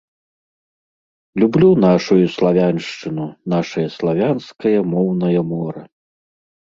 [1.41, 5.83] Люблю нашую славяншчыну, нашае славянскае моўнае мора!